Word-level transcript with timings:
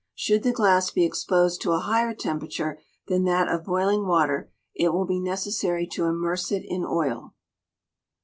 Should 0.15 0.41
the 0.41 0.51
glass 0.51 0.89
be 0.89 1.05
exposed 1.05 1.61
to 1.61 1.73
a 1.73 1.79
higher 1.79 2.15
temperature 2.15 2.79
than 3.07 3.23
that 3.25 3.47
of 3.47 3.63
boiling 3.65 4.07
water, 4.07 4.51
it 4.73 4.91
will 4.93 5.05
be 5.05 5.19
necessary 5.19 5.85
to 5.91 6.05
immerse 6.05 6.51
it 6.51 6.63
in 6.67 6.83
oil. 6.83 7.35